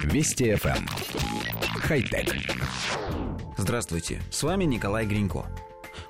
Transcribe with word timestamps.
Вести 0.00 0.52
FM. 0.52 0.76
Эм. 0.76 0.86
Хай-тек. 1.80 2.34
Здравствуйте, 3.56 4.20
с 4.30 4.42
вами 4.42 4.64
Николай 4.64 5.06
Гринько. 5.06 5.46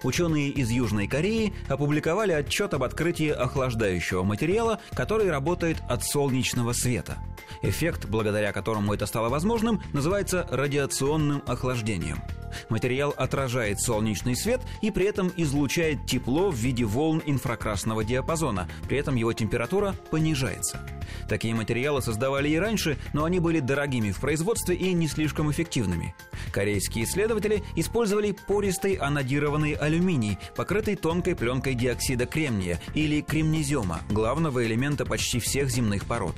Ученые 0.03 0.49
из 0.49 0.71
Южной 0.71 1.07
Кореи 1.07 1.53
опубликовали 1.69 2.33
отчет 2.33 2.75
об 2.75 2.83
открытии 2.83 3.29
охлаждающего 3.29 4.23
материала, 4.23 4.81
который 4.95 5.31
работает 5.31 5.79
от 5.89 6.05
солнечного 6.05 6.73
света. 6.73 7.19
Эффект, 7.63 8.07
благодаря 8.07 8.53
которому 8.53 8.95
это 8.95 9.07
стало 9.07 9.29
возможным, 9.29 9.83
называется 9.93 10.47
радиационным 10.51 11.43
охлаждением– 11.47 12.19
Материал 12.69 13.15
отражает 13.17 13.81
солнечный 13.81 14.37
свет 14.37 14.61
и 14.81 14.91
при 14.91 15.07
этом 15.07 15.33
излучает 15.37 16.07
тепло 16.07 16.51
в 16.51 16.57
виде 16.57 16.85
волн 16.85 17.23
инфракрасного 17.25 18.05
диапазона, 18.05 18.69
при 18.89 18.99
этом 18.99 19.15
его 19.15 19.33
температура 19.33 19.95
понижается. 20.11 20.87
Такие 21.29 21.55
материалы 21.55 22.03
создавали 22.03 22.49
и 22.49 22.57
раньше, 22.57 22.99
но 23.13 23.25
они 23.25 23.39
были 23.39 23.61
дорогими 23.61 24.11
в 24.11 24.21
производстве 24.21 24.75
и 24.75 24.93
не 24.93 25.09
слишком 25.09 25.51
эффективными. 25.51 26.15
Корейские 26.53 27.05
исследователи 27.05 27.63
использовали 27.77 28.33
пористый 28.47 28.95
анодированный 28.95 29.73
алюминий, 29.73 30.39
покрытый 30.57 30.97
тонкой 30.97 31.35
пленкой 31.35 31.75
диоксида 31.75 32.27
кремния 32.27 32.81
или 32.95 33.21
кремнезема, 33.21 34.01
главного 34.11 34.65
элемента 34.65 35.05
почти 35.05 35.39
всех 35.39 35.71
земных 35.71 36.05
пород. 36.05 36.37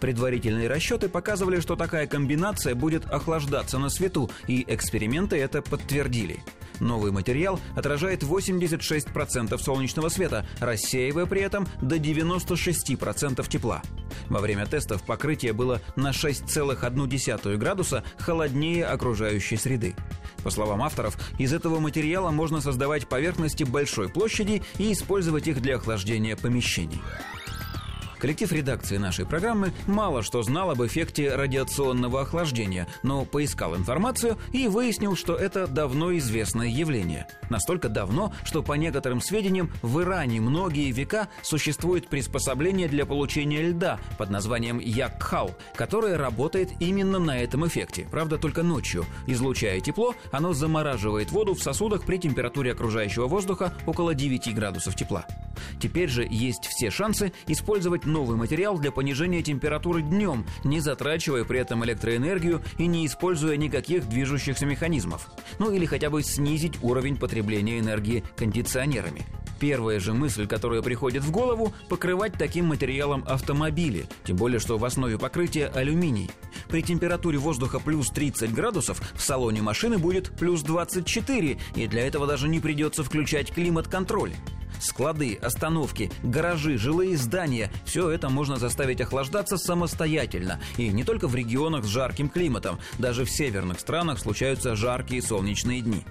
Предварительные 0.00 0.68
расчеты 0.68 1.08
показывали, 1.08 1.60
что 1.60 1.76
такая 1.76 2.06
комбинация 2.06 2.74
будет 2.74 3.06
охлаждаться 3.06 3.78
на 3.78 3.90
свету, 3.90 4.30
и 4.46 4.64
эксперименты 4.66 5.36
это 5.36 5.62
подтвердили. 5.62 6.42
Новый 6.80 7.12
материал 7.12 7.60
отражает 7.76 8.22
86% 8.22 9.56
солнечного 9.58 10.08
света, 10.08 10.44
рассеивая 10.58 11.26
при 11.26 11.42
этом 11.42 11.66
до 11.80 11.96
96% 11.96 13.48
тепла. 13.48 13.82
Во 14.28 14.40
время 14.40 14.66
тестов 14.66 15.02
покрытие 15.04 15.52
было 15.52 15.80
на 15.94 16.10
6,1 16.10 17.56
градуса 17.56 18.02
холоднее 18.18 18.84
окружающей 18.86 19.56
среды. 19.56 19.94
По 20.42 20.50
словам 20.50 20.82
авторов, 20.82 21.16
из 21.38 21.52
этого 21.52 21.78
материала 21.78 22.30
можно 22.30 22.60
создавать 22.60 23.06
поверхности 23.06 23.62
большой 23.62 24.08
площади 24.08 24.62
и 24.78 24.92
использовать 24.92 25.46
их 25.46 25.62
для 25.62 25.76
охлаждения 25.76 26.36
помещений. 26.36 27.00
Коллектив 28.22 28.52
редакции 28.52 28.98
нашей 28.98 29.26
программы 29.26 29.72
мало 29.88 30.22
что 30.22 30.44
знал 30.44 30.70
об 30.70 30.80
эффекте 30.80 31.34
радиационного 31.34 32.20
охлаждения, 32.20 32.86
но 33.02 33.24
поискал 33.24 33.74
информацию 33.74 34.38
и 34.52 34.68
выяснил, 34.68 35.16
что 35.16 35.34
это 35.34 35.66
давно 35.66 36.16
известное 36.18 36.68
явление. 36.68 37.26
Настолько 37.50 37.88
давно, 37.88 38.32
что 38.44 38.62
по 38.62 38.74
некоторым 38.74 39.20
сведениям 39.20 39.72
в 39.82 40.00
Иране 40.02 40.40
многие 40.40 40.92
века 40.92 41.30
существует 41.42 42.06
приспособление 42.06 42.86
для 42.86 43.06
получения 43.06 43.60
льда 43.60 43.98
под 44.18 44.30
названием 44.30 44.78
Якхау, 44.78 45.56
которое 45.74 46.16
работает 46.16 46.70
именно 46.78 47.18
на 47.18 47.40
этом 47.40 47.66
эффекте, 47.66 48.06
правда 48.08 48.38
только 48.38 48.62
ночью. 48.62 49.04
Излучая 49.26 49.80
тепло, 49.80 50.14
оно 50.30 50.52
замораживает 50.52 51.32
воду 51.32 51.54
в 51.54 51.60
сосудах 51.60 52.04
при 52.04 52.18
температуре 52.18 52.70
окружающего 52.70 53.26
воздуха 53.26 53.74
около 53.84 54.14
9 54.14 54.54
градусов 54.54 54.94
тепла. 54.94 55.26
Теперь 55.80 56.08
же 56.08 56.26
есть 56.28 56.66
все 56.66 56.90
шансы 56.90 57.32
использовать 57.46 58.06
новый 58.12 58.36
материал 58.36 58.78
для 58.78 58.92
понижения 58.92 59.42
температуры 59.42 60.02
днем, 60.02 60.46
не 60.62 60.78
затрачивая 60.80 61.44
при 61.44 61.58
этом 61.58 61.84
электроэнергию 61.84 62.62
и 62.78 62.86
не 62.86 63.06
используя 63.06 63.56
никаких 63.56 64.08
движущихся 64.08 64.66
механизмов. 64.66 65.28
Ну 65.58 65.72
или 65.72 65.86
хотя 65.86 66.10
бы 66.10 66.22
снизить 66.22 66.78
уровень 66.82 67.16
потребления 67.16 67.80
энергии 67.80 68.22
кондиционерами. 68.36 69.22
Первая 69.58 70.00
же 70.00 70.12
мысль, 70.12 70.48
которая 70.48 70.82
приходит 70.82 71.22
в 71.22 71.30
голову– 71.30 71.72
покрывать 71.88 72.32
таким 72.32 72.66
материалом 72.66 73.24
автомобили, 73.28 74.06
тем 74.24 74.36
более 74.36 74.58
что 74.58 74.76
в 74.76 74.84
основе 74.84 75.18
покрытия 75.18 75.68
алюминий. 75.68 76.30
При 76.68 76.82
температуре 76.82 77.38
воздуха 77.38 77.78
плюс 77.78 78.10
30 78.10 78.52
градусов 78.52 79.00
в 79.14 79.22
салоне 79.22 79.62
машины 79.62 79.98
будет 79.98 80.36
плюс 80.36 80.62
24, 80.62 81.58
и 81.76 81.86
для 81.86 82.06
этого 82.06 82.26
даже 82.26 82.48
не 82.48 82.58
придется 82.58 83.04
включать 83.04 83.52
климат-контроль. 83.52 84.32
Склады, 84.82 85.38
остановки, 85.40 86.10
гаражи, 86.24 86.76
жилые 86.76 87.16
здания– 87.16 87.70
все 87.84 88.10
это 88.10 88.28
можно 88.28 88.56
заставить 88.56 89.00
охлаждаться 89.00 89.56
самостоятельно. 89.56 90.58
И 90.76 90.88
не 90.88 91.04
только 91.04 91.28
в 91.28 91.36
регионах 91.36 91.84
с 91.84 91.88
жарким 91.88 92.28
климатом. 92.28 92.80
Даже 92.98 93.24
в 93.24 93.30
северных 93.30 93.78
странах 93.78 94.18
случаются 94.18 94.74
жаркие 94.74 95.22
солнечные 95.22 95.82
дни. 95.82 96.04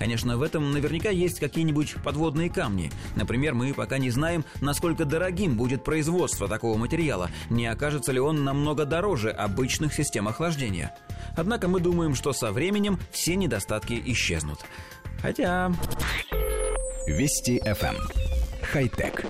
Конечно, 0.00 0.36
в 0.36 0.42
этом 0.42 0.72
наверняка 0.72 1.10
есть 1.10 1.38
какие-нибудь 1.38 1.94
подводные 2.02 2.50
камни. 2.50 2.90
Например, 3.14 3.54
мы 3.54 3.72
пока 3.72 3.98
не 3.98 4.10
знаем, 4.10 4.44
насколько 4.60 5.04
дорогим 5.04 5.56
будет 5.56 5.84
производство 5.84 6.48
такого 6.48 6.76
материала, 6.76 7.30
не 7.48 7.66
окажется 7.68 8.10
ли 8.10 8.18
он 8.18 8.42
намного 8.42 8.86
дороже 8.86 9.30
обычных 9.30 9.94
систем 9.94 10.26
охлаждения. 10.26 10.92
Однако 11.36 11.68
мы 11.68 11.78
думаем, 11.78 12.16
что 12.16 12.32
со 12.32 12.50
временем 12.50 12.98
все 13.12 13.36
недостатки 13.36 14.02
исчезнут. 14.04 14.64
Хотя... 15.22 15.72
Вести 17.06 17.60
FM. 17.64 17.96
Хай-тек. 18.62 19.24